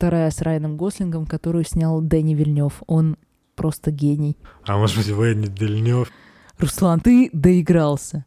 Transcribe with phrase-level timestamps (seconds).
[0.00, 2.82] вторая с Райаном Гослингом, которую снял Дэнни Вильнев.
[2.86, 3.18] Он
[3.54, 4.38] просто гений.
[4.66, 6.10] А может быть, Венни Дельнев?
[6.58, 8.24] Руслан, ты доигрался.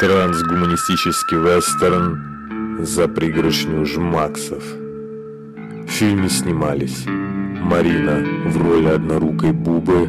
[0.00, 4.64] Трансгуманистический вестерн за пригоршню жмаксов.
[4.64, 10.08] В фильме снимались Марина в роли однорукой Бубы,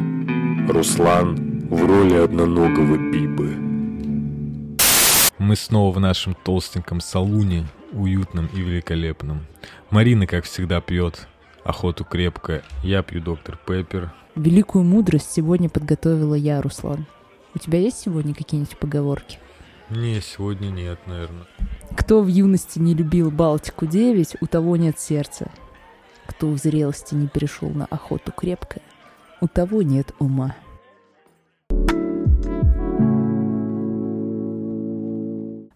[0.72, 3.69] Руслан в роли одноногого Бибы.
[5.40, 9.46] Мы снова в нашем толстеньком салуне, уютном и великолепном.
[9.88, 11.26] Марина, как всегда, пьет
[11.64, 12.62] охоту крепко.
[12.82, 14.12] Я пью доктор Пеппер.
[14.34, 17.06] Великую мудрость сегодня подготовила я, Руслан.
[17.54, 19.38] У тебя есть сегодня какие-нибудь поговорки?
[19.88, 21.46] Не, сегодня нет, наверное.
[21.96, 25.50] Кто в юности не любил Балтику-9, у того нет сердца.
[26.26, 28.82] Кто в зрелости не перешел на охоту крепко,
[29.40, 30.54] у того нет ума.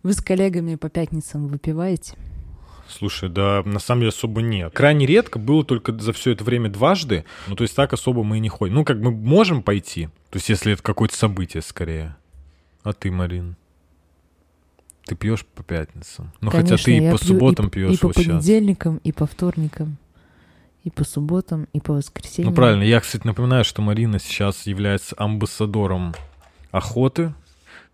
[0.04, 2.14] Вы с коллегами по пятницам выпиваете?
[2.86, 4.74] Слушай, да, на самом деле особо нет.
[4.74, 7.24] Крайне редко, было только за все это время дважды.
[7.48, 8.74] Ну, то есть так особо мы и не ходим.
[8.74, 12.16] Ну, как мы можем пойти, то есть если это какое-то событие скорее.
[12.82, 13.56] А ты, Марин?
[15.06, 16.32] Ты пьешь по пятницам?
[16.42, 18.26] Ну, Конечно, хотя ты и по субботам и, пьешь И по вот сейчас.
[18.26, 19.96] понедельникам, и по вторникам,
[20.82, 22.50] и по субботам, и по воскресеньям.
[22.50, 22.82] Ну, правильно.
[22.82, 26.14] Я, кстати, напоминаю, что Марина сейчас является амбассадором
[26.72, 27.32] охоты.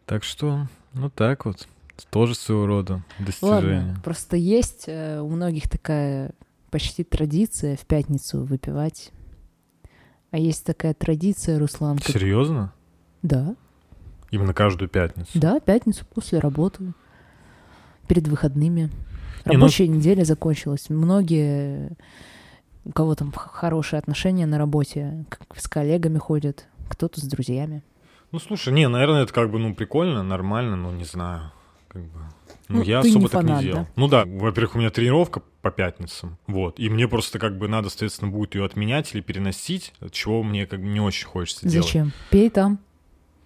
[0.06, 1.68] Так что, ну так вот.
[2.10, 3.78] Тоже своего рода достижение.
[3.80, 6.32] Ладно, просто есть э, у многих такая
[6.70, 9.10] почти традиция в пятницу выпивать.
[10.30, 11.98] А есть такая традиция, Руслан.
[11.98, 12.72] как- Серьезно?
[13.22, 13.56] Да,
[14.30, 15.30] Именно каждую пятницу?
[15.34, 16.92] да, пятницу после работы,
[18.06, 18.82] перед выходными.
[18.82, 18.88] Не,
[19.46, 20.88] ну- Рабочая неделя закончилась.
[20.90, 21.96] Многие,
[22.84, 25.24] у кого там хорошие отношения на работе,
[25.56, 27.82] с коллегами ходят, кто-то с друзьями.
[28.32, 31.50] Ну, слушай, не, наверное, это как бы, ну, прикольно, нормально, но не знаю.
[31.90, 32.20] Как бы.
[32.68, 33.82] Ну, Ну, я ты особо не так фанат, не делал.
[33.82, 33.88] да?
[33.96, 37.90] Ну да, во-первых, у меня тренировка по пятницам, вот, и мне просто как бы надо,
[37.90, 42.12] соответственно, будет ее отменять или переносить, чего мне как бы не очень хочется делать Зачем?
[42.30, 42.78] Пей там.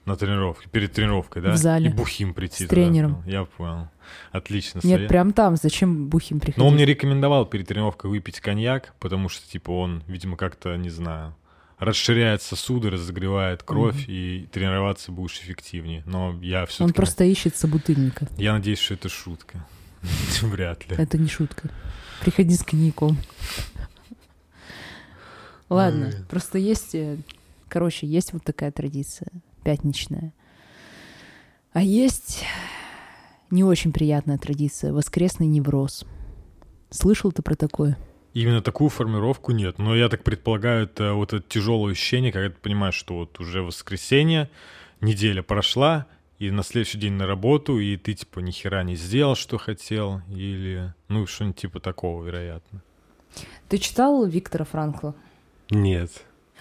[0.04, 1.52] на тренировке, перед тренировкой, да?
[1.52, 1.88] В зале.
[1.88, 2.56] И бухим прийти.
[2.64, 2.68] С туда.
[2.68, 3.22] тренером.
[3.26, 3.88] Я понял.
[4.30, 4.80] Отлично.
[4.84, 5.08] Нет, совет.
[5.08, 5.56] прям там.
[5.56, 6.58] Зачем бухим приходить?
[6.58, 10.90] Но он мне рекомендовал перед тренировкой выпить коньяк, потому что, типа, он, видимо, как-то, не
[10.90, 11.34] знаю,
[11.78, 16.02] расширяет сосуды, разогревает кровь, и тренироваться будешь эффективнее.
[16.06, 16.84] Но я все-таки...
[16.84, 18.28] Он просто ищет собутыльника.
[18.36, 19.66] Я надеюсь, что это шутка.
[20.42, 20.96] Вряд ли.
[20.96, 21.70] Это не шутка.
[22.20, 23.18] Приходи с коньяком.
[25.68, 26.24] Ладно, Ой.
[26.28, 27.18] просто есть, э,
[27.68, 29.28] короче, есть вот такая традиция
[29.64, 30.32] пятничная.
[31.72, 32.44] А есть
[33.50, 36.04] не очень приятная традиция— воскресный невроз.
[36.90, 37.98] Слышал ты про такое?
[38.34, 39.78] Именно такую формировку нет.
[39.78, 43.62] Но я так предполагаю, это вот это тяжелое ощущение, когда ты понимаешь, что вот уже
[43.62, 44.50] воскресенье,
[45.00, 46.06] неделя прошла,
[46.40, 50.20] и на следующий день на работу, и ты типа ни хера не сделал, что хотел,
[50.28, 52.82] или ну что-нибудь типа такого, вероятно.
[53.68, 55.14] Ты читал Виктора Франкла?
[55.70, 56.10] Нет.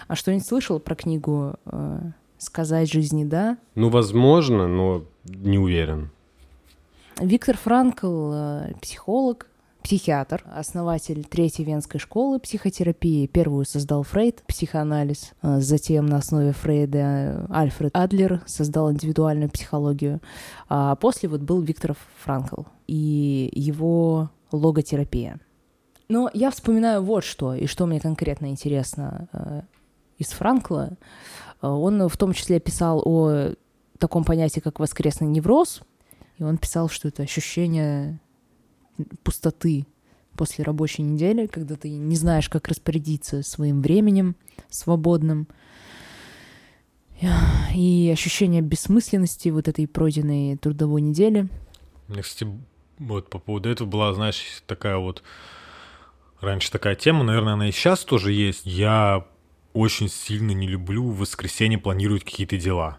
[0.06, 1.98] А что-нибудь слышал про книгу э,
[2.38, 3.58] «Сказать жизни да»?
[3.74, 6.10] Ну, возможно, но не уверен.
[7.20, 9.48] Виктор Франкл э, психолог,
[9.84, 13.26] психиатр, основатель Третьей Венской школы психотерапии.
[13.26, 15.34] Первую создал Фрейд, психоанализ.
[15.42, 20.20] Э, Затем на основе Фрейда Альфред Адлер создал индивидуальную психологию.
[20.70, 25.38] А после вот был Виктор Франкл и его логотерапия.
[26.08, 29.60] Но я вспоминаю вот что, и что мне конкретно интересно э,
[30.16, 30.96] из Франкла.
[31.60, 33.52] Э, Он в том числе писал о
[33.98, 35.82] таком понятии, как воскресный невроз,
[36.38, 38.18] и он писал, что это ощущение
[39.22, 39.86] пустоты
[40.36, 44.36] после рабочей недели, когда ты не знаешь, как распорядиться своим временем
[44.68, 45.48] свободным.
[47.74, 51.48] И ощущение бессмысленности вот этой пройденной трудовой недели.
[52.20, 52.50] Кстати,
[52.98, 55.22] вот по поводу этого была, знаешь, такая вот...
[56.40, 58.66] Раньше такая тема, наверное, она и сейчас тоже есть.
[58.66, 59.26] Я
[59.72, 62.98] очень сильно не люблю в воскресенье планировать какие-то дела.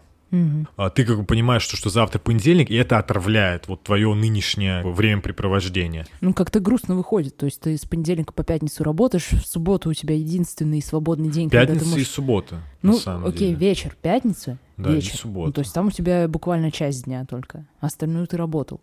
[0.76, 4.82] А ты как бы понимаешь, что, что завтра понедельник, и это отравляет вот твое нынешнее
[4.84, 6.06] времяпрепровождение.
[6.20, 7.36] Ну, как-то грустно выходит.
[7.36, 11.48] То есть ты с понедельника по пятницу работаешь, в субботу у тебя единственный свободный день,
[11.50, 12.08] когда ты Пятница и можешь...
[12.08, 13.54] суббота, Ну, на самом окей, деле.
[13.54, 15.16] вечер, пятница, Да, вечер.
[15.16, 15.46] суббота.
[15.46, 17.66] Ну, то есть там у тебя буквально часть дня только.
[17.80, 18.80] Остальную ты работал.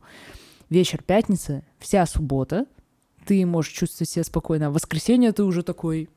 [0.70, 2.66] Вечер, пятница, вся суббота.
[3.26, 4.68] Ты можешь чувствовать себя спокойно.
[4.68, 6.10] А в воскресенье ты уже такой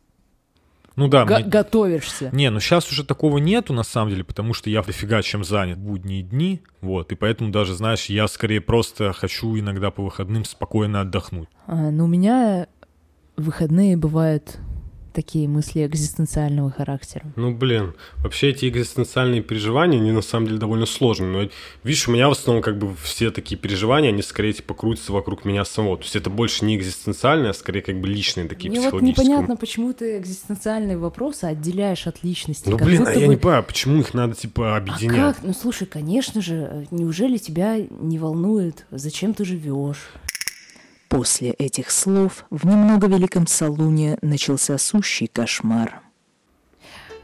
[0.96, 2.30] Ну да, го- мне- готовишься.
[2.32, 5.76] Не, ну сейчас уже такого нету, на самом деле, потому что я дофига чем занят
[5.78, 10.44] в будние дни, вот, и поэтому даже, знаешь, я скорее просто хочу иногда по выходным
[10.44, 11.48] спокойно отдохнуть.
[11.66, 12.66] А, но у меня
[13.36, 14.58] выходные бывают
[15.16, 17.24] такие мысли экзистенциального характера.
[17.36, 21.30] Ну, блин, вообще эти экзистенциальные переживания, они на самом деле довольно сложные.
[21.30, 21.50] Но,
[21.82, 25.44] видишь, у меня в основном как бы все такие переживания, они скорее типа крутятся вокруг
[25.46, 25.96] меня самого.
[25.96, 29.26] То есть это больше не экзистенциальные, а скорее как бы личные такие Мне вот психологические.
[29.26, 32.68] непонятно, почему ты экзистенциальные вопросы отделяешь от личности.
[32.68, 35.36] Ну, блин, а я бы- не понимаю, почему их надо типа А объединять?
[35.36, 35.42] как?
[35.42, 40.10] Ну слушай, конечно же, неужели тебя не волнует, зачем ты живешь?
[41.08, 46.00] После этих слов в немного великом салуне начался сущий кошмар.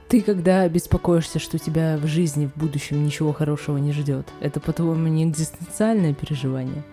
[0.08, 5.08] Ты когда беспокоишься, что тебя в жизни в будущем ничего хорошего не ждет, это по-твоему
[5.08, 6.84] не экзистенциальное переживание?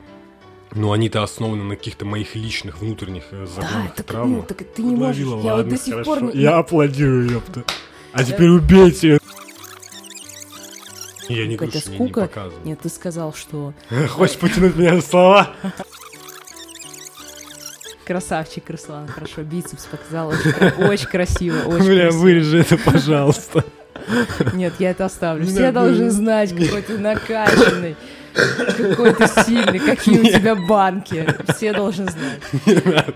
[0.72, 4.38] Ну, они-то основаны на каких-то моих личных внутренних э, загонах так, травмах.
[4.42, 5.24] ну, так ты не можешь.
[5.26, 6.38] Подловила, Я вот до сих пор хорошо.
[6.38, 7.64] не- Я аплодирую, ёпта.
[8.14, 9.18] А теперь убейте.
[11.28, 12.22] Я не говорю, что я не скука.
[12.22, 12.66] показываю.
[12.66, 13.74] Нет, ты сказал, что
[14.10, 15.50] Хочешь потянуть меня за слова?
[18.14, 22.22] Красавчик, Руслан, хорошо, бицепс показал, очень, кра- очень красиво, очень Бля, красиво.
[22.22, 23.64] вырежи это, пожалуйста.
[24.54, 25.46] Нет, я это оставлю.
[25.46, 27.96] Все должны знать, какой ты накачанный,
[28.34, 31.24] какой ты сильный, какие у тебя банки.
[31.56, 33.16] Все должны знать.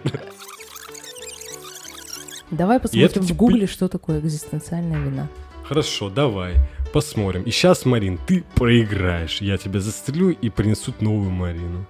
[2.51, 5.27] Давай посмотрим в типа- гугле, что такое экзистенциальная вина.
[5.67, 6.53] Хорошо, давай,
[6.93, 7.41] посмотрим.
[7.43, 9.41] И сейчас, Марин, ты проиграешь.
[9.41, 11.85] Я тебя застрелю и принесут новую Марину.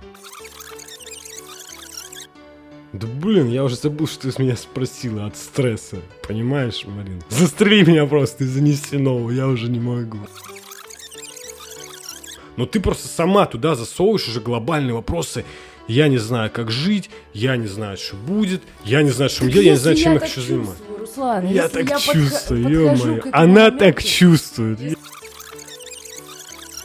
[2.94, 5.98] Да блин, я уже забыл, что ты с меня спросила от стресса.
[6.28, 7.24] Понимаешь, Марин?
[7.30, 10.20] Застрели меня просто и занеси новую, я уже не могу.
[12.56, 15.44] Но ты просто сама туда засовываешь уже глобальные вопросы.
[15.88, 19.54] Я не знаю, как жить, я не знаю, что будет, я не знаю, что мне
[19.54, 20.84] делать, я не знаю, чем я хочу заниматься.
[21.00, 23.22] Руслан, Я так подха- чувствую, ё-моё.
[23.34, 24.80] Она моменту- так чувствует.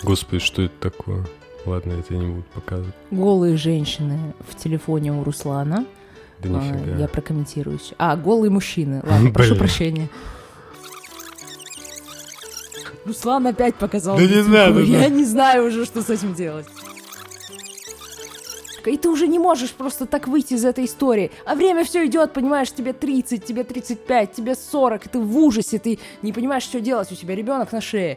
[0.03, 1.27] Господи, что это такое?
[1.67, 2.95] Ладно, это я не буду показывать.
[3.11, 4.19] Голые женщины
[4.49, 5.85] в телефоне у Руслана.
[6.43, 6.97] Да А, нифига.
[6.99, 7.79] Я прокомментирую.
[7.99, 9.03] А, голые мужчины.
[9.05, 10.09] Ладно, прошу прощения.
[13.05, 14.17] Руслан опять показал.
[14.17, 16.67] Да не надо, Я не знаю уже, что с этим делать.
[18.85, 21.31] И ты уже не можешь просто так выйти из этой истории.
[21.45, 25.79] А время все идет, понимаешь, тебе 30, тебе 35, тебе 40, и ты в ужасе,
[25.79, 28.17] ты не понимаешь, что делать, у тебя ребенок на шее.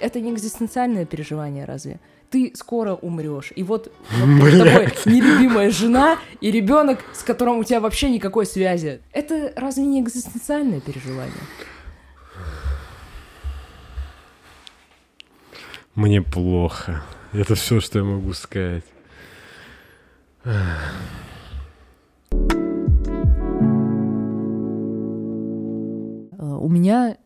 [0.00, 2.00] Это не экзистенциальное переживание, разве?
[2.32, 3.52] Ты скоро умрешь.
[3.54, 8.46] И вот, вот перед тобой нелюбимая жена и ребенок, с которым у тебя вообще никакой
[8.46, 9.02] связи.
[9.12, 11.34] Это разве не экзистенциальное переживание?
[15.94, 17.04] Мне плохо.
[17.32, 18.84] Это все, что я могу сказать.
[20.44, 20.60] Э,
[26.62, 27.16] У меня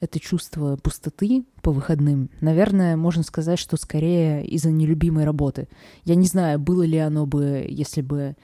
[0.00, 5.68] это чувство пустоты по выходным, наверное, можно сказать, что скорее из-за нелюбимой работы.
[6.04, 8.36] Я не знаю, было ли оно бы, если бы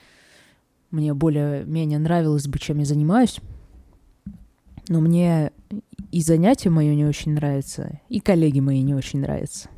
[0.90, 3.40] мне более-менее нравилось бы, чем я занимаюсь,
[4.88, 5.52] но мне
[6.10, 9.68] и занятие мое не очень нравится, и коллеги мои не очень нравятся.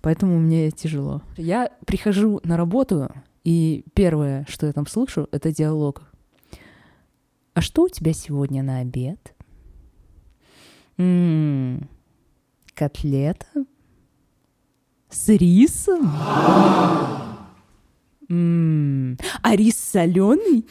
[0.00, 1.22] Поэтому мне тяжело.
[1.36, 3.10] Я прихожу на работу,
[3.44, 6.02] и первое, что я там слышу, это диалог.
[7.52, 9.34] А что у тебя сегодня на обед?
[11.00, 11.88] М,
[12.74, 13.46] котлета?
[15.08, 16.12] С рисом?
[18.28, 20.66] М, А рис соленый?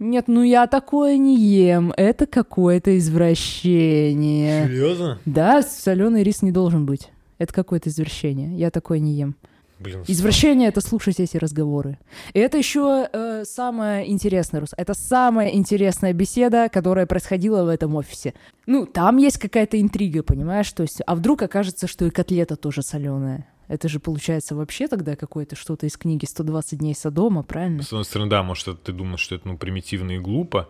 [0.00, 1.92] Нет, ну я такое не ем.
[1.96, 4.66] Это какое-то извращение.
[4.66, 5.20] Серьезно?
[5.24, 7.10] Да, соленый рис не должен быть.
[7.38, 8.58] Это какое-то извращение.
[8.58, 9.36] Я такое не ем.
[9.82, 11.98] Блин, Извращение это слушать эти разговоры.
[12.32, 14.70] И это еще э, самое интересное, Рус.
[14.76, 18.34] Это самая интересная беседа, которая происходила в этом офисе.
[18.66, 20.70] Ну, там есть какая-то интрига, понимаешь?
[20.72, 23.46] То есть, а вдруг окажется, что и котлета тоже соленая?
[23.68, 27.82] Это же получается вообще тогда какое-то что-то из книги «120 дней Содома», правильно?
[27.82, 30.68] С одной стороны, да, может, это ты думаешь, что это ну, примитивно и глупо,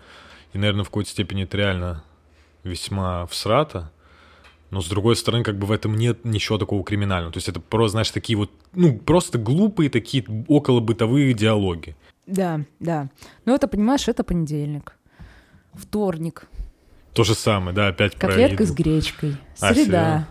[0.52, 2.04] и, наверное, в какой-то степени это реально
[2.62, 3.90] весьма всрато,
[4.72, 7.30] но с другой стороны, как бы в этом нет ничего такого криминального.
[7.30, 11.94] То есть это просто, знаешь, такие вот, ну, просто глупые такие околобытовые диалоги.
[12.26, 13.10] Да, да.
[13.44, 14.96] Но это, понимаешь, это понедельник.
[15.74, 16.46] Вторник.
[17.12, 18.72] То же самое, да, опять про Котлетка еду.
[18.72, 19.36] с гречкой.
[19.60, 19.74] А, Среда.
[19.74, 20.28] серьезно?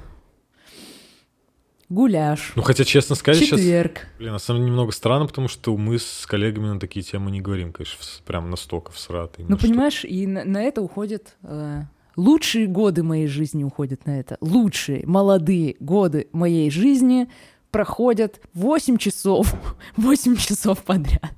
[1.89, 2.53] Гуляш.
[2.55, 3.59] Ну, хотя, честно сказать, сейчас...
[3.59, 4.07] Четверг.
[4.17, 7.41] Блин, на самом деле немного странно, потому что мы с коллегами на такие темы не
[7.41, 9.45] говорим, конечно, прям настолько всратые.
[9.47, 11.35] Ну, понимаешь, и на, на это уходят...
[11.43, 11.83] э,
[12.21, 14.37] лучшие годы моей жизни уходят на это.
[14.41, 17.27] Лучшие, молодые годы моей жизни
[17.71, 19.53] проходят 8 часов,
[19.97, 21.33] 8 часов подряд.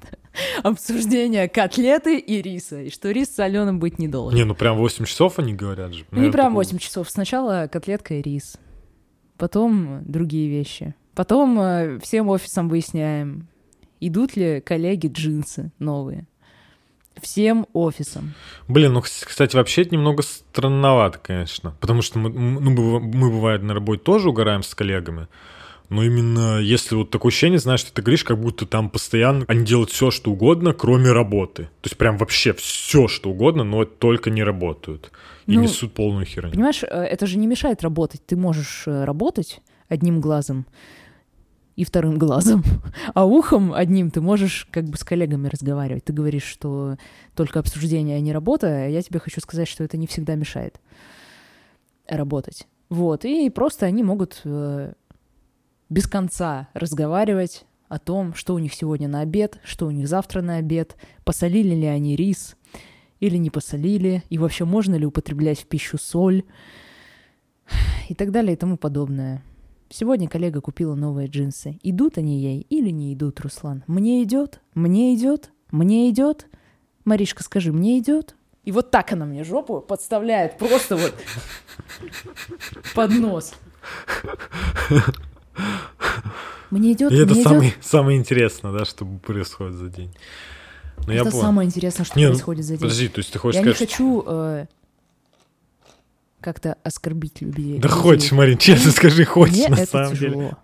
[0.63, 2.81] Обсуждение котлеты и риса.
[2.81, 4.37] И что рис соленым быть не должен.
[4.37, 6.05] Не, ну прям 8 часов они говорят же.
[6.09, 7.09] Ну, не Наверное, прям такого- 8 часов.
[7.09, 8.57] Сначала котлетка и рис.
[9.37, 10.95] Потом другие вещи.
[11.13, 13.47] Потом э, всем офисом выясняем,
[13.99, 16.25] идут ли коллеги джинсы новые.
[17.21, 18.33] Всем офисом.
[18.67, 21.75] Блин, ну, кстати, вообще это немного странновато, конечно.
[21.79, 25.27] Потому что мы, ну, мы, бывает, на работе тоже угораем с коллегами.
[25.89, 29.63] Но именно если вот такое ощущение, знаешь, что ты говоришь, как будто там постоянно они
[29.63, 31.63] делают все, что угодно, кроме работы.
[31.81, 35.11] То есть прям вообще все, что угодно, но только не работают.
[35.45, 36.51] И ну, несут полную херню.
[36.51, 38.25] Понимаешь, э, это же не мешает работать.
[38.25, 40.65] Ты можешь э, работать одним глазом,
[41.75, 42.63] и вторым глазом,
[43.13, 46.05] а ухом одним ты можешь как бы с коллегами разговаривать.
[46.05, 46.97] Ты говоришь, что
[47.35, 50.79] только обсуждение, а не работа, а я тебе хочу сказать, что это не всегда мешает
[52.07, 52.67] работать.
[52.89, 54.93] Вот, и просто они могут э,
[55.89, 60.41] без конца разговаривать о том, что у них сегодня на обед, что у них завтра
[60.41, 62.55] на обед, посолили ли они рис
[63.19, 66.43] или не посолили, и вообще можно ли употреблять в пищу соль
[68.09, 69.41] и так далее и тому подобное.
[69.95, 71.77] Сегодня коллега купила новые джинсы.
[71.83, 73.83] Идут они ей или не идут, Руслан?
[73.85, 74.59] Мне идет?
[74.73, 75.51] Мне идет?
[75.69, 76.47] Мне идет?
[77.05, 78.35] Маришка, скажи, мне идет?
[78.63, 81.13] И вот так она мне жопу подставляет, просто вот
[82.95, 83.53] под нос.
[86.71, 87.11] Мне идет.
[87.11, 87.85] И это мне самое, идет?
[87.85, 90.11] самое интересное, да, что происходит за день.
[91.05, 92.81] Но это самое интересное, что не, происходит за день.
[92.81, 94.65] Подожди, то есть ты хочешь я сказать, не хочу э,
[96.43, 97.79] как-то оскорбить людей.
[97.79, 100.33] Да хочешь, Марин, честно скажи, хочешь Мне на это самом тяжело.
[100.33, 100.57] деле.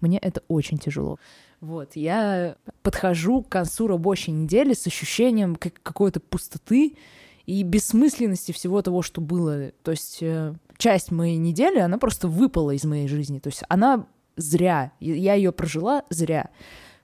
[0.00, 1.18] Мне это очень тяжело.
[1.60, 6.96] Вот, я подхожу к концу рабочей недели с ощущением как какой-то пустоты
[7.44, 9.72] и бессмысленности всего того, что было.
[9.82, 13.40] То есть э, часть моей недели, она просто выпала из моей жизни.
[13.40, 14.92] То есть она зря.
[15.00, 16.48] Я ее прожила зря.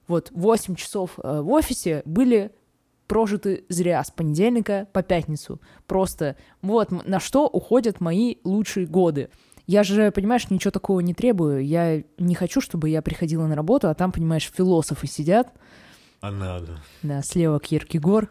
[0.09, 2.53] Вот 8 часов э, в офисе были
[3.07, 5.61] прожиты зря с понедельника по пятницу.
[5.87, 9.29] Просто вот на что уходят мои лучшие годы.
[9.67, 11.65] Я же, понимаешь, ничего такого не требую.
[11.65, 15.53] Я не хочу, чтобы я приходила на работу, а там, понимаешь, философы сидят.
[16.21, 16.81] А надо.
[17.03, 18.31] Да, слева Киркегор.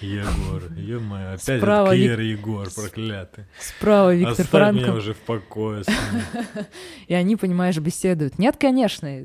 [0.00, 3.44] Егор, ё-моё, опять Справа этот Кир Егор, проклятый.
[3.60, 4.80] Справа Виктор Оставь Франкл.
[4.82, 5.84] меня уже в покое.
[7.06, 8.38] И они, понимаешь, беседуют.
[8.38, 9.24] Нет, конечно.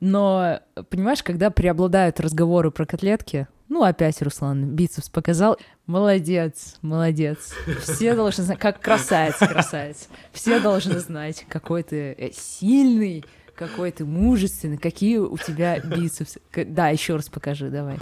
[0.00, 0.60] Но,
[0.90, 5.58] понимаешь, когда преобладают разговоры про котлетки, ну, опять Руслан бицепс показал.
[5.86, 7.54] Молодец, молодец.
[7.80, 10.08] Все должны знать, как красавец, красавец.
[10.32, 13.24] Все должны знать, какой ты э, сильный,
[13.54, 16.40] какой ты мужественный, какие у тебя бицепсы.
[16.54, 17.96] Да, еще раз покажи, давай.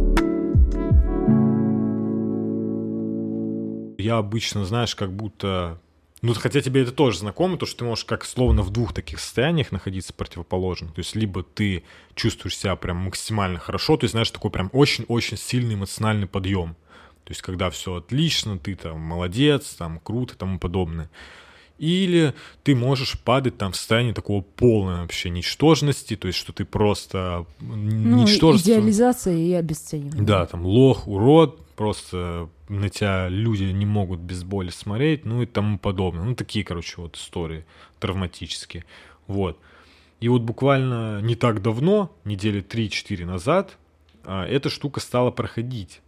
[3.99, 5.79] Я обычно, знаешь, как будто...
[6.23, 9.19] Ну, хотя тебе это тоже знакомо, то, что ты можешь как словно в двух таких
[9.19, 10.93] состояниях находиться противоположных.
[10.95, 11.83] То есть либо ты
[12.15, 16.77] чувствуешь себя прям максимально хорошо, то есть, знаешь, такой прям очень-очень сильный эмоциональный подъем.
[17.25, 21.11] То есть, когда все отлично, ты там молодец, там круто и тому подобное.
[21.79, 26.65] Или ты можешь падать там в состояние такого полной вообще ничтожности, то есть, что ты
[26.65, 28.71] просто Ну, ничтожество.
[28.71, 30.23] идеализация и обесценивание.
[30.23, 35.47] Да, там лох, урод, просто на тебя люди не могут без боли смотреть, ну и
[35.47, 36.23] тому подобное.
[36.23, 37.65] Ну, такие, короче, вот истории
[37.99, 38.85] травматические.
[39.27, 39.59] Вот.
[40.21, 43.79] И вот буквально не так давно, недели 3-4 назад,
[44.23, 46.03] а, эта штука стала проходить.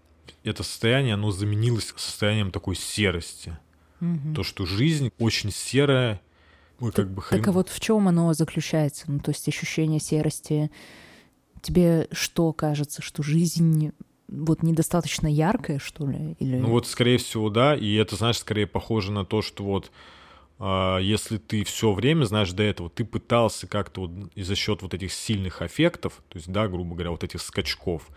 [0.44, 3.58] Это состояние, оно заменилось состоянием такой серости.
[4.32, 6.20] То, что жизнь очень серая,
[6.78, 9.06] ой, как бы Так а вот в чем оно заключается?
[9.08, 10.70] Ну, то есть ощущение серости.
[11.62, 13.92] Тебе что кажется, что жизнь
[14.28, 16.36] вот недостаточно яркая, что ли?
[16.38, 16.58] Или...
[16.58, 17.74] Ну вот, скорее всего, да.
[17.74, 19.90] И это, знаешь, скорее похоже на то, что вот
[20.58, 24.82] а, если ты все время, знаешь, до этого ты пытался как-то вот и за счет
[24.82, 28.08] вот этих сильных аффектов, то есть, да, грубо говоря, вот этих скачков,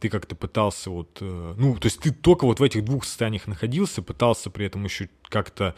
[0.00, 3.46] ты как-то пытался вот, э, ну, то есть ты только вот в этих двух состояниях
[3.46, 5.74] находился, пытался при этом еще как-то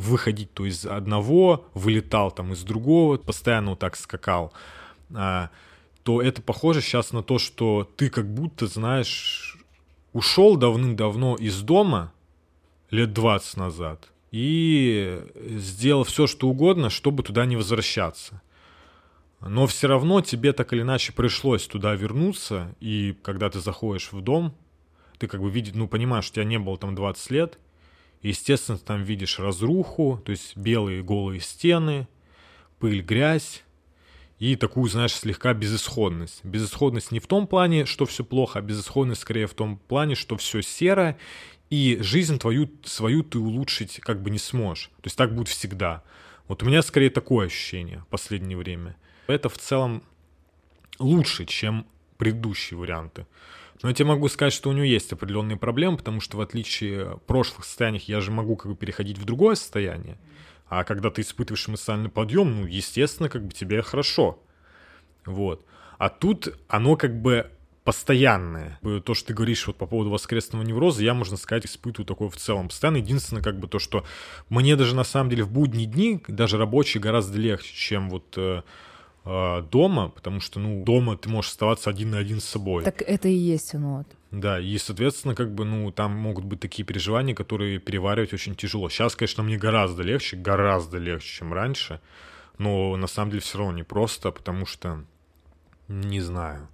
[0.00, 4.52] выходить то из одного, вылетал там из другого, постоянно вот так скакал,
[5.14, 5.50] а,
[6.06, 9.58] то это похоже сейчас на то, что ты как будто, знаешь,
[10.12, 12.12] ушел давным-давно из дома
[12.92, 18.40] лет 20 назад и сделал все, что угодно, чтобы туда не возвращаться.
[19.40, 24.20] Но все равно тебе так или иначе пришлось туда вернуться, и когда ты заходишь в
[24.20, 24.54] дом,
[25.18, 27.58] ты как бы видишь, ну, понимаешь, что тебя не было там 20 лет,
[28.22, 32.06] и, естественно, ты там видишь разруху, то есть белые голые стены,
[32.78, 33.64] пыль, грязь,
[34.38, 36.44] и такую, знаешь, слегка безысходность.
[36.44, 40.36] Безысходность не в том плане, что все плохо, а безысходность скорее в том плане, что
[40.36, 41.16] все серо,
[41.70, 44.90] и жизнь твою, свою ты улучшить как бы не сможешь.
[44.96, 46.02] То есть так будет всегда.
[46.48, 48.96] Вот у меня скорее такое ощущение в последнее время.
[49.26, 50.02] Это в целом
[50.98, 51.86] лучше, чем
[52.18, 53.26] предыдущие варианты.
[53.82, 57.10] Но я тебе могу сказать, что у него есть определенные проблемы, потому что в отличие
[57.10, 60.18] от прошлых состояний я же могу как бы переходить в другое состояние.
[60.68, 64.42] А когда ты испытываешь эмоциональный подъем, ну, естественно, как бы тебе хорошо.
[65.24, 65.64] Вот.
[65.98, 67.50] А тут оно как бы
[67.84, 68.80] постоянное.
[69.04, 72.36] То, что ты говоришь вот по поводу воскресного невроза, я, можно сказать, испытываю такое в
[72.36, 72.96] целом постоянно.
[72.96, 74.04] Единственное, как бы то, что
[74.48, 78.36] мне даже на самом деле в будние дни, даже рабочие, гораздо легче, чем вот
[79.26, 82.84] э, э, дома, потому что, ну, дома ты можешь оставаться один на один с собой.
[82.84, 83.98] Так это и есть оно.
[83.98, 84.06] Вот.
[84.30, 88.88] Да, и, соответственно, как бы, ну, там могут быть такие переживания, которые переваривать очень тяжело.
[88.88, 92.00] Сейчас, конечно, мне гораздо легче, гораздо легче, чем раньше,
[92.58, 95.04] но на самом деле все равно непросто, потому что,
[95.88, 96.68] не знаю.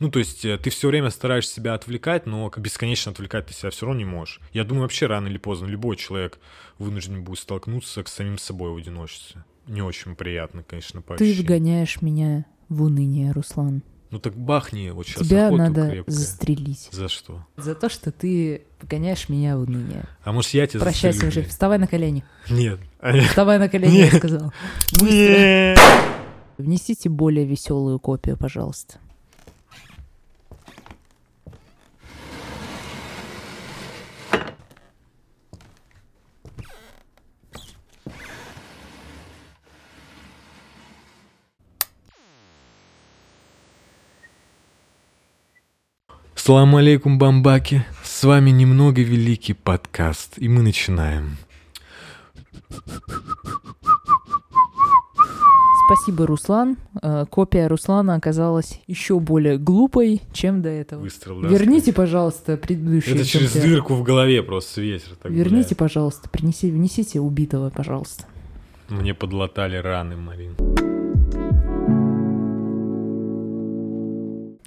[0.00, 3.70] Ну, то есть э, ты все время стараешься себя отвлекать, но бесконечно отвлекать ты себя
[3.70, 4.40] все равно не можешь.
[4.52, 6.38] Я думаю, вообще рано или поздно любой человек
[6.78, 9.44] вынужден будет столкнуться с самим собой в одиночестве.
[9.70, 13.84] Не очень приятно, конечно, по Ты вгоняешь меня в уныние, Руслан.
[14.10, 16.12] Ну так бахни вот сейчас Тебя надо крепкая.
[16.12, 16.88] застрелить.
[16.90, 17.46] За что?
[17.56, 20.06] За то, что ты погоняешь меня в уныние.
[20.24, 22.24] А может я тебя Прощайся уже, вставай на колени.
[22.50, 22.80] Нет.
[23.28, 24.12] Вставай на колени, Нет.
[24.12, 24.52] я сказал.
[25.00, 25.78] Нет.
[26.58, 28.98] Внесите более веселую копию, пожалуйста.
[46.50, 47.84] Салам алейкум, бамбаки.
[48.02, 51.36] С вами немного великий подкаст, и мы начинаем.
[55.86, 56.76] Спасибо, Руслан.
[57.00, 61.02] Э, Копия Руслана оказалась еще более глупой, чем до этого.
[61.02, 63.12] Выстрел, да, Верните, пожалуйста, предыдущий.
[63.12, 63.74] Это через экземпляр.
[63.74, 65.10] дырку в голове просто ветер.
[65.22, 65.76] Так Верните, гуляет.
[65.76, 68.24] пожалуйста, принеси, внесите убитого, пожалуйста.
[68.88, 70.56] Мне подлатали раны, Марин.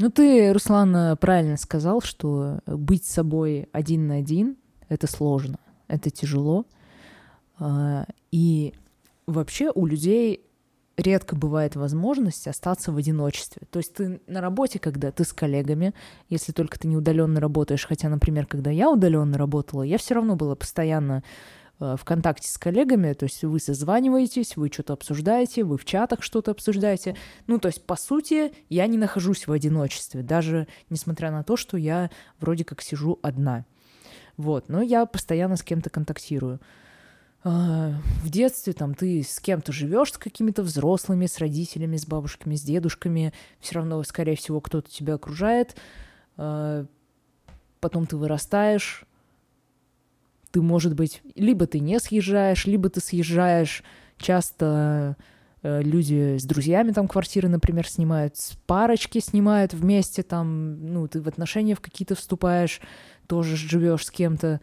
[0.04, 4.58] Ну, ты, Руслан, правильно сказал, что быть собой один на один—
[4.90, 6.66] это сложно, это тяжело.
[7.58, 8.74] А, И
[9.28, 10.46] вообще у людей
[10.98, 13.62] редко бывает возможность остаться в одиночестве.
[13.72, 15.94] То есть ты на работе, когда ты с коллегами,
[16.28, 20.36] если только ты не удаленно работаешь, хотя, например, когда я удаленно работала, я все равно
[20.36, 21.24] была постоянно
[21.84, 26.24] э, в контакте с коллегами, то есть вы созваниваетесь, вы что-то обсуждаете, вы в чатах
[26.24, 27.16] что-то обсуждаете.
[27.48, 31.78] Ну, то есть, по сути, я не нахожусь в одиночестве, даже несмотря на то, что
[31.78, 33.66] я вроде как сижу одна.
[34.38, 36.60] Вот, но я постоянно с кем-то контактирую.
[37.44, 42.56] А, В детстве там ты с кем-то живешь, с какими-то взрослыми, с родителями, с бабушками,
[42.56, 45.76] с дедушками, все равно, скорее всего, кто-то тебя окружает.
[46.38, 46.86] А,
[47.84, 49.04] Потом ты вырастаешь,
[50.54, 53.84] ты, может быть, либо ты не съезжаешь, либо ты съезжаешь.
[54.20, 55.18] Часто
[55.64, 61.22] э, люди с друзьями там квартиры, например, снимают, с парочки снимают вместе, там, ну, ты
[61.22, 62.82] в отношения в какие-то вступаешь,
[63.26, 64.62] тоже живешь с кем-то.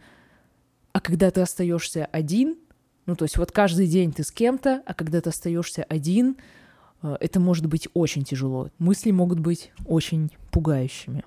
[0.93, 2.57] А когда ты остаешься один,
[3.05, 6.37] ну, то есть вот каждый день ты с кем-то, а когда ты остаешься один,
[7.03, 8.69] э, это может быть очень тяжело.
[8.79, 11.25] Мысли могут быть очень пугающими.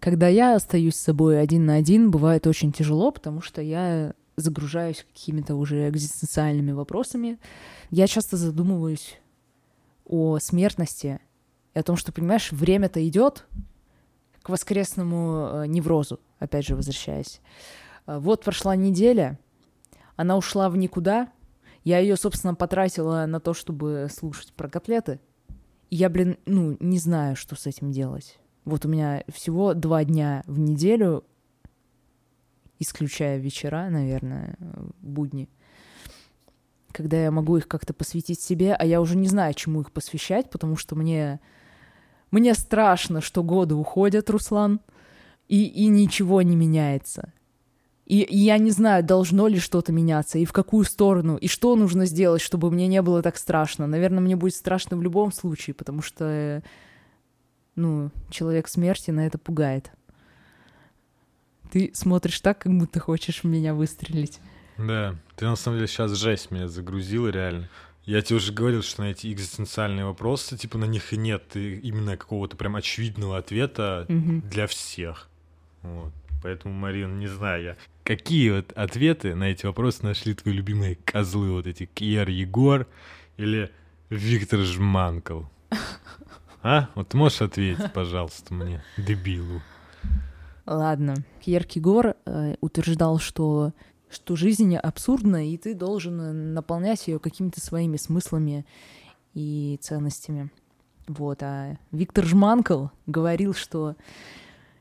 [0.00, 5.04] Когда я остаюсь с собой один на один, бывает очень тяжело, потому что я загружаюсь
[5.12, 7.38] какими-то уже экзистенциальными вопросами.
[7.90, 9.18] Я часто задумываюсь
[10.04, 11.20] о смертности
[11.74, 13.46] и о том, что, понимаешь, время-то идет
[14.42, 17.40] к воскресному э, неврозу, опять же, возвращаясь.
[18.06, 19.38] Э, Вот прошла неделя,
[20.14, 21.32] она ушла в никуда.
[21.84, 25.20] Я ее, собственно, потратила на то, чтобы слушать про котлеты.
[25.90, 28.38] Я, блин, ну, не знаю, что с этим делать.
[28.68, 31.24] Вот у меня всего два дня в неделю,
[32.78, 34.56] исключая вечера, наверное,
[35.00, 35.48] будни,
[36.92, 40.50] когда я могу их как-то посвятить себе, а я уже не знаю, чему их посвящать,
[40.50, 41.40] потому что мне,
[42.30, 44.80] мне страшно, что годы уходят, Руслан,
[45.48, 47.32] и, и ничего не меняется.
[48.04, 51.74] И, и я не знаю, должно ли что-то меняться, и в какую сторону, и что
[51.74, 53.86] нужно сделать, чтобы мне не было так страшно.
[53.86, 56.62] Наверное, мне будет страшно в любом случае, потому что, э,
[57.78, 59.90] ну, человек смерти на это пугает.
[61.70, 64.40] Ты смотришь так, как будто хочешь в меня выстрелить.
[64.78, 67.68] Да, ты на самом деле сейчас жесть меня загрузила реально.
[68.04, 72.16] Я тебе уже говорил, что на эти экзистенциальные вопросы, типа, на них и нет именно
[72.16, 74.40] какого-то прям очевидного ответа Мгм.
[74.48, 75.28] для всех.
[75.82, 76.12] Вот.
[76.42, 77.76] Поэтому, Марин, не знаю я.
[78.04, 82.86] Какие вот ответы на эти вопросы нашли твои любимые козлы, вот эти Кьер Егор
[83.36, 83.70] или
[84.08, 85.42] Виктор Жманкл?
[86.62, 86.88] А?
[86.94, 89.60] Вот можешь ответить, пожалуйста, мне, дебилу?
[90.66, 91.14] Ладно.
[91.40, 93.72] Кьеркегор э, утверждал, что,
[94.10, 98.66] что жизнь абсурдна, и ты должен э, наполнять ее какими-то своими смыслами
[99.34, 100.50] и ценностями.
[101.06, 101.42] Вот.
[101.42, 103.96] А Виктор Жманкл говорил, что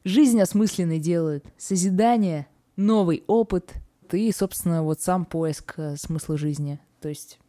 [0.04, 3.76] жизнь осмысленной делает созидание, новый опыт
[4.12, 6.80] и, собственно, вот сам поиск э, смысла жизни.
[7.02, 7.40] То есть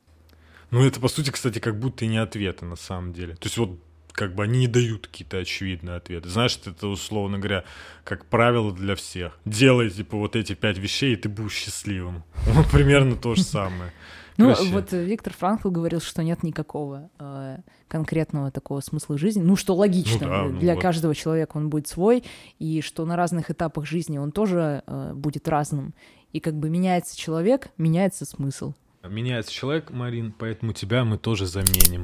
[0.71, 3.35] Ну, это, по сути, кстати, как будто и не ответы на самом деле.
[3.35, 3.79] То есть вот
[4.19, 6.29] как бы они не дают какие-то очевидные ответы.
[6.29, 7.63] Знаешь, это, условно говоря,
[8.03, 9.39] как правило для всех.
[9.45, 12.25] Делай, типа, вот эти пять вещей, и ты будешь счастливым.
[12.49, 13.93] Вот примерно то же самое.
[14.37, 19.41] Ну, Короче, вот Виктор Франкл говорил, что нет никакого э, конкретного такого смысла жизни.
[19.41, 20.83] Ну, что логично, Ну да, ну для вот.
[20.83, 22.25] каждого человека он будет свой,
[22.59, 25.95] и что на разных этапах жизни он тоже э, будет разным.
[26.33, 28.75] И как бы меняется человек, меняется смысл.
[29.09, 32.03] Меняется человек, Марин, поэтому тебя мы тоже заменим.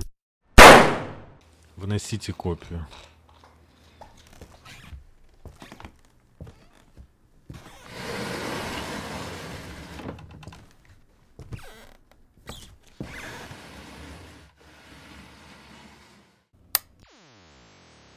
[1.77, 2.87] Вносите копию.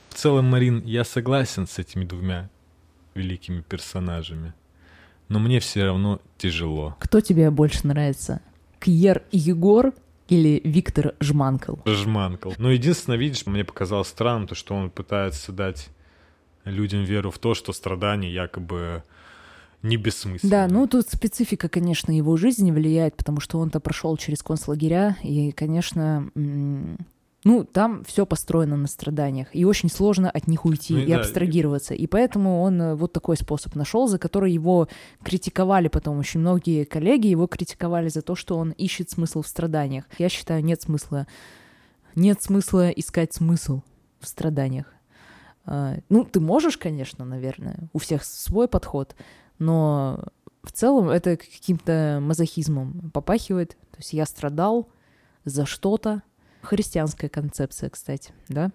[0.09, 2.49] В целом, Марин, я согласен с этими двумя
[3.13, 4.53] великими персонажами.
[5.29, 6.95] Но мне все равно тяжело.
[6.99, 8.41] Кто тебе больше нравится?
[8.79, 9.93] Кьер Егор
[10.27, 11.75] или Виктор Жманкл?
[11.85, 12.51] Жманкл.
[12.57, 15.89] Но единственное, видишь, мне показалось странным, то, что он пытается дать
[16.65, 19.03] людям веру в то, что страдания якобы
[19.83, 20.51] не бессмысленны.
[20.51, 25.51] Да, ну тут специфика, конечно, его жизни влияет, потому что он-то прошел через концлагеря, и,
[25.51, 26.29] конечно,
[27.47, 31.07] ну, там все построено на страданиях, и очень сложно от них уйти Ну и и
[31.07, 31.93] да, абстрагироваться.
[31.93, 34.89] И поэтому он э, вот такой способ нашел, за который его
[35.23, 36.19] критиковали потом.
[36.19, 40.03] Очень многие коллеги его критиковали за то, что он ищет смысл в страданиях.
[40.17, 41.25] Я считаю, нет смысла.
[42.15, 43.81] Нет смысла искать смысл
[44.19, 44.93] в страданиях.
[45.65, 49.15] А, Ну, ты можешь, конечно, наверное, у всех свой подход,
[49.57, 50.21] но
[50.63, 53.77] в целом это каким-то мазохизмом попахивает.
[53.91, 54.89] То есть я страдал
[55.45, 56.23] за что-то.
[56.61, 58.71] Христианская концепция, кстати, да?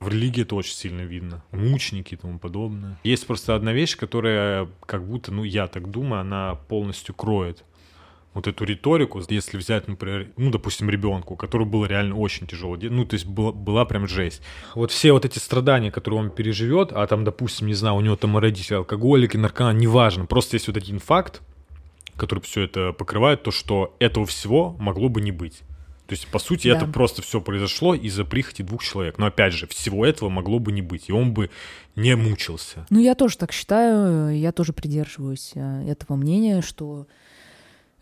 [0.00, 1.44] В религии это очень сильно видно.
[1.52, 2.98] Мученики и тому подобное.
[3.04, 7.64] Есть просто одна вещь, которая как будто, ну, я так думаю, она полностью кроет
[8.34, 13.04] вот эту риторику, если взять, например, ну, допустим, ребенку, который был реально очень тяжело, ну,
[13.04, 14.42] то есть была, была прям жесть.
[14.74, 18.16] Вот все вот эти страдания, которые он переживет, а там, допустим, не знаю, у него
[18.16, 21.42] там родители алкоголики, наркоман, неважно, просто есть вот один факт,
[22.16, 25.62] который все это покрывает, то, что этого всего могло бы не быть.
[26.06, 26.76] То есть, по сути, Да.
[26.76, 29.18] это просто все произошло из-за прихоти двух человек.
[29.18, 31.48] Но опять же, всего этого могло бы не быть, и он бы
[31.96, 32.86] не мучился.
[32.90, 37.06] Ну, я тоже так считаю, я тоже придерживаюсь э, этого мнения, что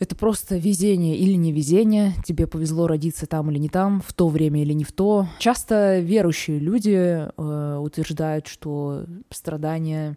[0.00, 4.62] это просто везение или невезение, тебе повезло родиться там или не там, в то время
[4.62, 5.28] или не в то.
[5.38, 10.16] Часто верующие люди э, утверждают, что страдания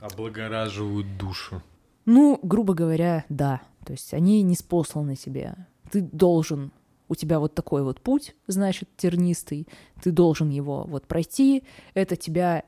[0.00, 1.62] Облагораживают душу.
[2.06, 3.60] Ну, грубо говоря, да.
[3.84, 5.54] То есть они не спосланы тебе.
[5.90, 6.72] Ты должен,
[7.08, 9.66] у тебя вот такой вот путь, значит, тернистый,
[10.02, 12.64] ты должен его вот пройти, это тебя...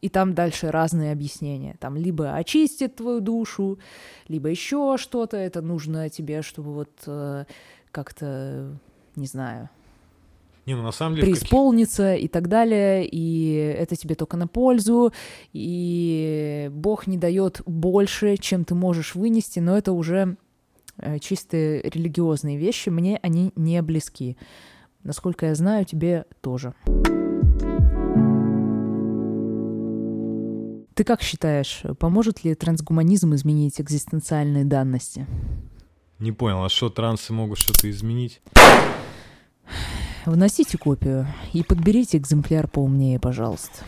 [0.00, 1.76] И там дальше разные объяснения.
[1.78, 3.78] Там либо очистит твою душу,
[4.26, 5.36] либо еще что-то.
[5.36, 7.44] Это нужно тебе, чтобы вот э,
[7.92, 8.76] как-то,
[9.14, 9.70] не знаю,
[10.66, 11.28] Не, ну на самом деле...
[11.28, 15.12] преисполниться и так далее, и это тебе только на пользу,
[15.52, 20.36] и Бог не дает больше, чем ты можешь вынести, но это уже
[20.98, 24.36] э, чисто религиозные вещи, мне они не близки.
[25.02, 26.74] Насколько я знаю, тебе тоже.
[30.94, 35.26] Ты как считаешь, поможет ли трансгуманизм изменить экзистенциальные данности?
[36.18, 38.42] Не понял, а что, трансы могут что-то изменить?
[40.26, 43.84] Вносите копию и подберите экземпляр поумнее, пожалуйста.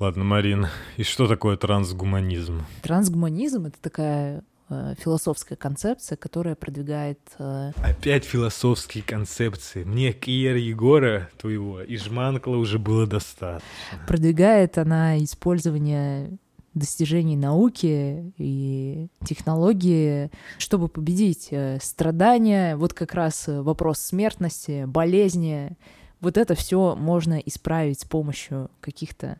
[0.00, 2.64] Ладно, Марин, и что такое трансгуманизм?
[2.80, 7.20] Трансгуманизм— это такая э, философская концепция, которая продвигает...
[7.38, 9.84] э, Опять философские концепции.
[9.84, 13.68] Мне Киер Егора твоего и Жманкла уже было достаточно.
[14.08, 16.38] продвигает она использование
[16.72, 25.76] достижений науки и технологии, чтобы победить э, страдания, вот как раз вопрос смертности, болезни.
[26.22, 29.38] Вот это все можно исправить с помощью каких-то,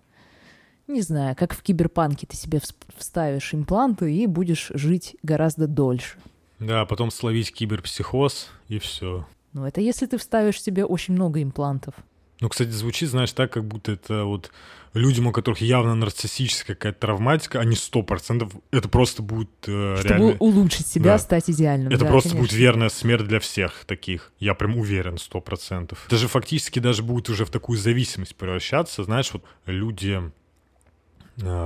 [0.90, 6.16] не знаю, как в киберпанке ты себе вс- вставишь импланты и будешь жить гораздо дольше.
[6.58, 9.26] Да, потом словить киберпсихоз и все.
[9.52, 11.94] Ну, это если ты вставишь себе очень много имплантов.
[12.40, 14.50] Ну, кстати, звучит, знаешь, так, как будто это вот
[14.94, 20.08] людям, у которых явно нарциссическая какая-то травматика, они сто процентов, это просто будет э, Чтобы
[20.08, 20.36] реально...
[20.38, 21.18] улучшить себя, Да.
[21.18, 21.88] стать идеальным.
[21.92, 22.48] Это Да, просто конечно.
[22.48, 24.32] будет верная смерть для всех таких.
[24.38, 26.06] Я прям уверен, сто процентов.
[26.10, 29.04] Даже фактически даже будет уже в такую зависимость превращаться.
[29.04, 30.20] Знаешь, вот люди,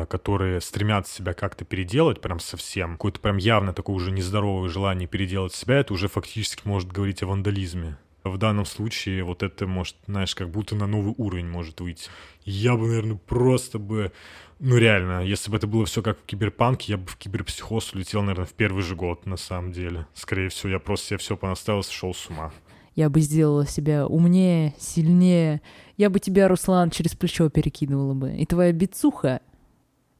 [0.09, 5.55] которые стремятся себя как-то переделать прям совсем, какое-то прям явно такое уже нездоровое желание переделать
[5.55, 7.96] себя, это уже фактически может говорить о вандализме.
[8.24, 12.09] В данном случае вот это может, знаешь, как будто на новый уровень может выйти.
[12.44, 14.12] Я бы, наверное, просто бы...
[14.61, 18.22] Ну, реально, если бы это было все как в киберпанке, я бы в киберпсихоз улетел,
[18.22, 20.07] наверное, в первый же год, на самом деле.
[20.14, 22.50] Скорее всего, я просто себе все понаставил, сошел с ума.
[22.94, 25.61] Я бы сделала себя умнее, сильнее.
[25.98, 28.35] Я бы тебя, Руслан, через плечо перекидывала бы.
[28.37, 29.42] И твоя бицуха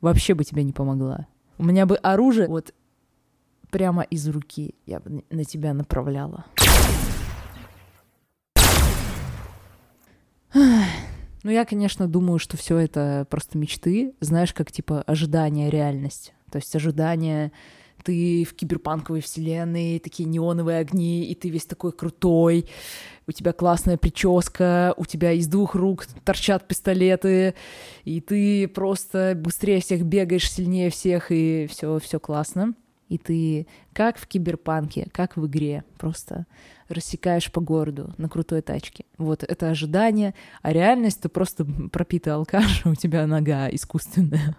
[0.05, 1.27] вообще бы тебе не помогла.
[1.59, 2.75] У меня бы оружие вот
[3.71, 6.45] прямо из руки я бы на тебя направляла.
[11.43, 14.15] Ну, я, конечно, думаю, что все это просто мечты.
[14.21, 16.33] Знаешь, как типа ожидание реальность.
[16.51, 17.53] То есть ожидание
[18.05, 22.69] ты в киберпанковой вселенной, такие неоновые огни, и ты весь такой крутой,
[23.27, 27.55] у тебя классная прическа, у тебя из двух рук торчат пистолеты,
[28.05, 32.75] и ты просто быстрее всех бегаешь, сильнее всех, и все, все классно.
[33.09, 36.47] И ты как в киберпанке, как в игре, просто
[36.89, 39.05] рассекаешь по городу на крутой тачке.
[39.19, 44.57] Вот это ожидание, а реальность ты просто пропитый алкаш, у тебя нога искусственная.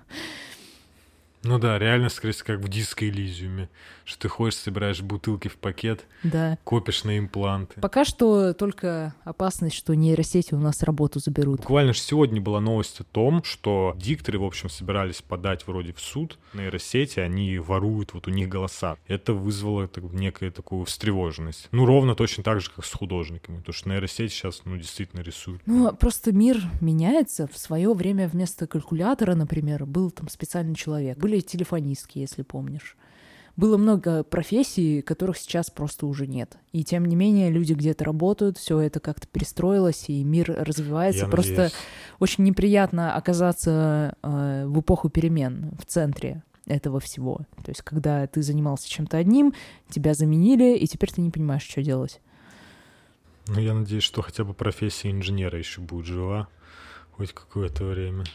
[1.45, 3.69] Ну да, реально, скорее всего, как в диско Элизиуме,
[4.03, 6.57] что ты ходишь, собираешь бутылки в пакет, да.
[6.63, 7.79] копишь на импланты.
[7.81, 11.61] Пока что только опасность, что нейросети у нас работу заберут.
[11.61, 15.99] Буквально же сегодня была новость о том, что дикторы, в общем, собирались подать вроде в
[15.99, 18.97] суд нейросети, они воруют вот у них голоса.
[19.07, 21.67] Это вызвало так, некую такую встревоженность.
[21.71, 25.61] Ну, ровно точно так же, как с художниками, потому что нейросети сейчас, ну, действительно рисуют.
[25.67, 27.47] Ну, просто мир меняется.
[27.47, 31.17] В свое время вместо калькулятора, например, был там специальный человек.
[31.19, 32.95] Были были телефонистки, если помнишь.
[33.57, 36.57] Было много профессий, которых сейчас просто уже нет.
[36.73, 41.25] И тем не менее люди где-то работают, все это как-то перестроилось, и мир развивается.
[41.25, 41.73] Я просто надеюсь.
[42.19, 47.39] очень неприятно оказаться э, в эпоху перемен, в центре этого всего.
[47.63, 49.53] То есть, когда ты занимался чем-то одним,
[49.89, 52.19] тебя заменили, и теперь ты не понимаешь, что делать.
[53.47, 56.49] Ну, я надеюсь, что хотя бы профессия инженера еще будет жива
[57.11, 58.25] хоть какое-то время.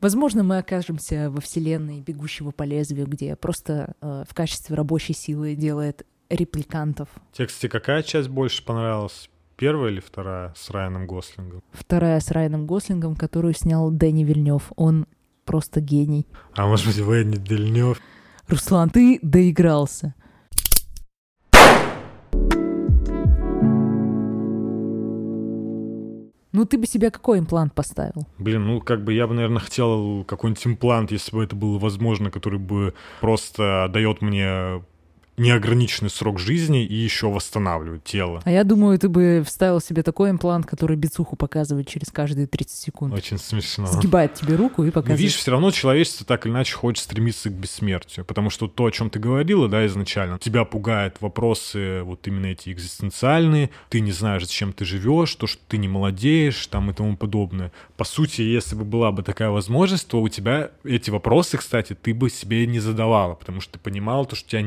[0.00, 5.54] Возможно, мы окажемся во вселенной бегущего по лезвию, где просто э, в качестве рабочей силы
[5.54, 7.08] делает репликантов.
[7.32, 9.30] Тебе, кстати, какая часть больше понравилась?
[9.56, 11.62] Первая или вторая с Райаном Гослингом?
[11.72, 14.70] Вторая с Райаном Гослингом, которую снял Дэнни Вильнев.
[14.76, 15.06] Он
[15.44, 16.26] просто гений.
[16.54, 18.00] А может быть, Венни Дельнев?
[18.48, 20.14] Руслан, ты доигрался.
[26.56, 28.26] Ну, ты бы себе какой имплант поставил?
[28.38, 32.30] Блин, ну как бы я бы, наверное, хотел какой-нибудь имплант, если бы это было возможно,
[32.30, 34.82] который бы просто дает мне
[35.36, 38.42] неограниченный срок жизни и еще восстанавливает тело.
[38.44, 42.76] А я думаю, ты бы вставил себе такой имплант, который бицуху показывает через каждые 30
[42.76, 43.14] секунд.
[43.14, 43.86] Очень смешно.
[43.86, 45.20] Сгибает тебе руку и Ну, показывает.
[45.20, 48.90] видишь, все равно человечество так или иначе хочет стремиться к бессмертию, потому что то, о
[48.90, 54.42] чем ты говорила, да, изначально, тебя пугают вопросы вот именно эти экзистенциальные, ты не знаешь,
[54.42, 57.72] зачем ты живешь, то, что ты не молодеешь, там и тому подобное.
[57.96, 62.14] По сути, если бы была бы такая возможность, то у тебя эти вопросы, кстати, ты
[62.14, 64.62] бы себе не задавала, потому что ты понимала, то, что у тебя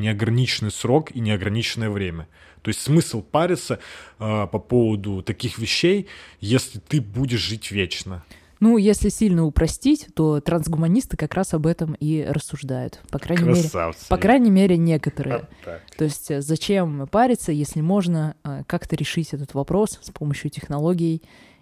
[0.60, 2.28] неограниченный срок и неограниченное время.
[2.62, 3.80] То есть смысл париться
[4.19, 6.08] э, по поводу таких вещей,
[6.41, 8.24] если ты будешь жить вечно.
[8.60, 13.00] Ну, если сильно упростить, то трансгуманисты как раз об этом и рассуждают.
[13.10, 14.08] По крайней мере, Красавцы.
[14.10, 15.38] по крайней мере, некоторые.
[15.38, 15.82] Вот так.
[15.98, 21.22] То есть э, зачем париться, если можно э, как-то решить этот вопрос с помощью технологий,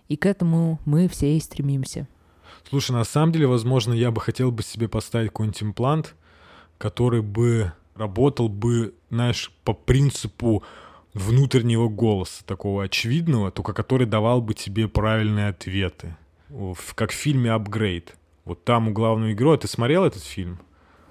[0.10, 2.07] и к этому мы все и стремимся.
[2.69, 6.15] Слушай, на самом деле, возможно, я бы хотел бы себе поставить какой-нибудь имплант,
[6.77, 10.63] который бы работал бы, знаешь, по принципу
[11.13, 16.15] внутреннего голоса, такого очевидного, только который давал бы тебе правильные ответы.
[16.95, 18.15] Как в фильме «Апгрейд».
[18.45, 19.57] Вот там у главного героя...
[19.57, 20.60] Ты смотрел этот фильм?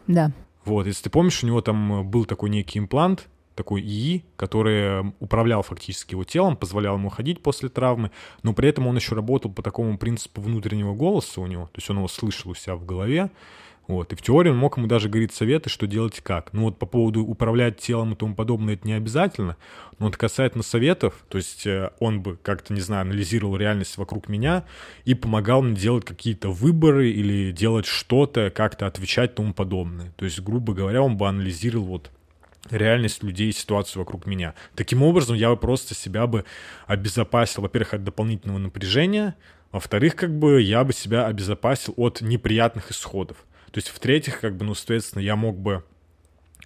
[0.07, 0.33] Да.
[0.65, 5.13] Вот, если ты помнишь, у него там э, был такой некий имплант, такой ИИ, который
[5.21, 8.11] управлял фактически его телом, позволял ему ходить после травмы,
[8.43, 11.89] но при этом он еще работал по такому принципу внутреннего голоса у него, то есть
[11.89, 13.31] он его слышал у себя в голове,
[13.87, 16.53] вот, и в теории он мог ему даже говорить советы, что делать как.
[16.53, 19.57] Ну вот по поводу управлять телом и тому подобное, это не обязательно,
[19.99, 24.29] но вот касательно советов, то есть э, он бы как-то, не знаю, анализировал реальность вокруг
[24.29, 24.65] меня
[25.05, 30.13] и помогал мне делать какие-то выборы или делать что-то, как-то отвечать тому подобное.
[30.17, 32.11] То есть, грубо говоря, он бы анализировал вот
[32.71, 34.55] реальность людей и ситуацию вокруг меня.
[34.75, 36.45] Таким образом, я бы просто себя бы
[36.87, 39.37] обезопасил, во-первых, от дополнительного напряжения,
[39.73, 43.37] во-вторых, как бы я бы себя обезопасил от неприятных исходов.
[43.77, 45.85] То есть, в-третьих, как бы, ну, соответственно, я мог бы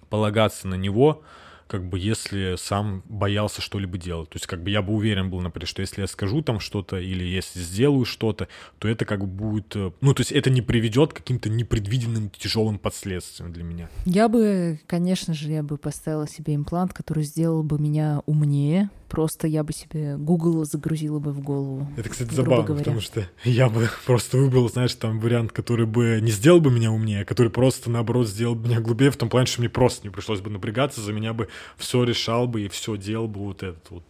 [0.09, 1.23] полагаться на него,
[1.67, 4.29] как бы, если сам боялся что-либо делать.
[4.29, 6.99] То есть, как бы, я бы уверен был, например, что если я скажу там что-то
[7.01, 8.47] или если сделаю что-то,
[8.79, 9.75] то это как бы будет...
[9.75, 13.89] э, Ну, то есть, это не приведет к каким-то непредвиденным тяжелым последствиям для меня.
[14.05, 19.45] Я бы, конечно же, я бы поставила себе имплант, который сделал бы меня умнее, Просто
[19.45, 21.85] я бы себе Google загрузила бы в голову.
[21.97, 22.85] Это, кстати, забавно, говоря.
[22.85, 26.93] потому что я бы просто выбрал, знаешь, там вариант, который бы не сделал бы меня
[26.93, 30.07] умнее, а который просто, наоборот, сделал бы меня глубее, в том плане, что мне просто
[30.07, 33.63] не пришлось бы напрягаться, за меня бы все решал бы и все делал бы вот
[33.63, 34.05] этот вот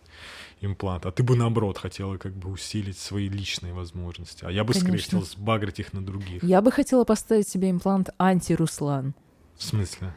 [0.61, 1.07] имплант.
[1.07, 4.45] А ты бы, наоборот, хотела как бы усилить свои личные возможности.
[4.45, 5.19] А я бы, скорее Конечно.
[5.19, 6.43] хотел сбагрить их на других.
[6.43, 9.15] Я бы хотела поставить себе имплант анти-Руслан.
[9.57, 10.13] В смысле?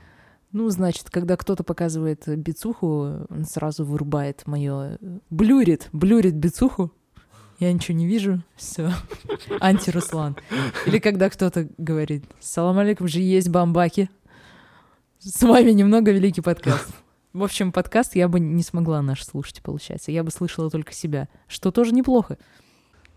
[0.54, 4.98] Ну, значит, когда кто-то показывает бицуху, он сразу вырубает мое...
[5.28, 6.92] Блюрит, блюрит бицуху.
[7.58, 8.40] Я ничего не вижу.
[8.54, 8.92] Все.
[9.60, 10.36] Анти-Руслан.
[10.86, 14.08] Или когда кто-то говорит, салам алейкум, же есть бамбаки.
[15.18, 16.88] С вами немного великий подкаст.
[17.32, 20.12] В общем, подкаст я бы не смогла наш слушать, получается.
[20.12, 22.38] Я бы слышала только себя, что тоже неплохо.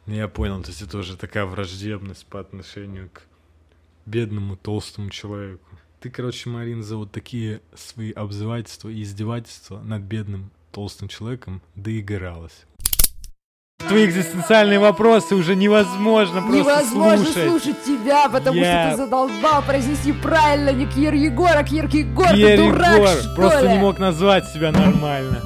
[0.07, 3.21] Ну, Я понял, то есть это уже такая враждебность по отношению к
[4.07, 5.67] бедному толстому человеку.
[5.99, 12.65] Ты, короче, Марин, за вот такие свои обзывательства и издевательства над бедным толстым человеком доигралась.
[13.87, 17.49] Твои экзистенциальные вопросы уже невозможно просто Невозможно слушать.
[17.49, 22.27] слушать тебя, потому Я- что ты задолбал произнести правильно не Кир Егор, а Кир Егор,
[22.29, 23.73] ты дурак, Егор что просто ли?
[23.73, 25.41] не мог назвать себя нормально.